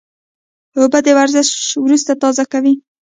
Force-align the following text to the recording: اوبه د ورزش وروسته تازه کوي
اوبه 0.79 0.99
د 1.05 1.07
ورزش 1.19 1.49
وروسته 1.85 2.11
تازه 2.21 2.43
کوي 2.51 2.73